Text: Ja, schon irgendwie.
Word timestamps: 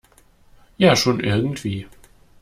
Ja, 0.79 0.95
schon 0.95 1.19
irgendwie. 1.19 1.85